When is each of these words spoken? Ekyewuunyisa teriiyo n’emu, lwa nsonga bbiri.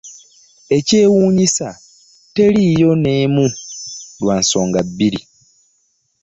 Ekyewuunyisa 0.77 1.67
teriiyo 2.35 2.89
n’emu, 3.03 3.45
lwa 4.21 4.35
nsonga 4.41 4.79
bbiri. 4.87 5.21